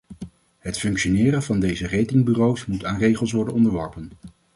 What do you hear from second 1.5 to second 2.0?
deze